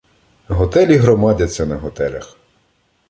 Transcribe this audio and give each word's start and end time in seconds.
Готелі 0.47 0.95
громадяться 0.97 1.65
на 1.65 1.75
готелях 1.77 2.37